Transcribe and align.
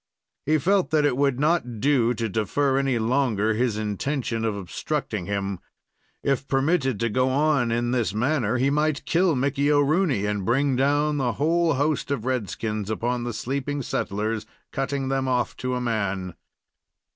He 0.47 0.57
felt 0.57 0.89
that 0.89 1.05
it 1.05 1.15
would 1.15 1.39
not 1.39 1.79
do 1.79 2.15
to 2.15 2.27
defer 2.27 2.79
any 2.79 2.97
longer 2.97 3.53
his 3.53 3.77
intention 3.77 4.43
of 4.43 4.55
obstructing 4.55 5.27
him. 5.27 5.59
If 6.23 6.47
permitted 6.47 6.99
to 7.01 7.07
go 7.09 7.29
on 7.29 7.71
in 7.71 7.91
this 7.91 8.11
manner, 8.11 8.57
he 8.57 8.71
might 8.71 9.05
kill 9.05 9.35
Mickey 9.35 9.71
O'Rooney, 9.71 10.25
and 10.25 10.43
bring 10.43 10.75
down 10.75 11.21
a 11.21 11.33
whole 11.33 11.73
host 11.75 12.09
of 12.09 12.25
red 12.25 12.49
skins 12.49 12.89
upon 12.89 13.25
the 13.25 13.31
sleeping 13.33 13.83
settlers, 13.83 14.47
cutting 14.71 15.09
them 15.09 15.27
off 15.27 15.55
to 15.57 15.75
a 15.75 15.79
man. 15.81 16.33